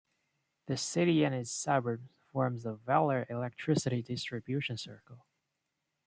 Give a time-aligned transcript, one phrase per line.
[0.65, 5.27] The city and its suburbs forms the Vellore Electricity Distribution Circle.